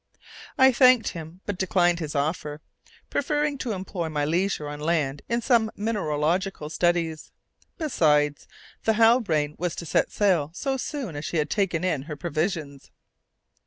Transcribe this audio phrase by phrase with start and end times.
[0.57, 2.59] I thanked him, but declined his offer,
[3.11, 7.31] preferring to employ my leisure on land in some mineralogical studies.
[7.77, 8.47] Besides,
[8.83, 12.89] the Halbrane was to set sail so soon as she had taken in her provisions.